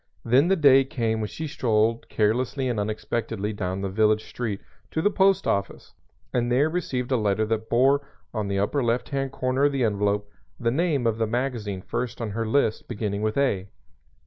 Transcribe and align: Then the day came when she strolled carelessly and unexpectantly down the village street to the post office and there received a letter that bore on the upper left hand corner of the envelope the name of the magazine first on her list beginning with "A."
Then 0.25 0.47
the 0.47 0.55
day 0.55 0.83
came 0.83 1.21
when 1.21 1.27
she 1.27 1.45
strolled 1.45 2.09
carelessly 2.09 2.67
and 2.67 2.79
unexpectantly 2.79 3.53
down 3.53 3.81
the 3.81 3.87
village 3.91 4.23
street 4.25 4.59
to 4.89 4.99
the 4.99 5.11
post 5.11 5.45
office 5.45 5.93
and 6.33 6.51
there 6.51 6.69
received 6.71 7.11
a 7.11 7.17
letter 7.17 7.45
that 7.45 7.69
bore 7.69 8.01
on 8.33 8.47
the 8.47 8.57
upper 8.57 8.83
left 8.83 9.09
hand 9.09 9.31
corner 9.31 9.65
of 9.65 9.73
the 9.73 9.83
envelope 9.83 10.27
the 10.59 10.71
name 10.71 11.05
of 11.05 11.19
the 11.19 11.27
magazine 11.27 11.83
first 11.83 12.19
on 12.19 12.31
her 12.31 12.47
list 12.47 12.87
beginning 12.87 13.21
with 13.21 13.37
"A." 13.37 13.67